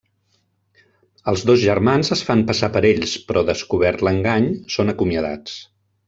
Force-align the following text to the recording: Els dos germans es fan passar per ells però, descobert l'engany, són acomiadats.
Els 1.31 1.43
dos 1.49 1.59
germans 1.65 2.09
es 2.17 2.23
fan 2.29 2.41
passar 2.51 2.69
per 2.77 2.81
ells 2.91 3.13
però, 3.27 3.43
descobert 3.53 4.05
l'engany, 4.07 4.49
són 4.79 4.95
acomiadats. 4.97 5.59